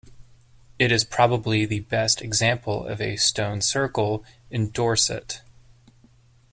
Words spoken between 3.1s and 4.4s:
stone circle